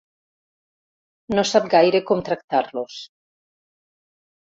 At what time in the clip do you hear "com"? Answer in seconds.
2.11-2.23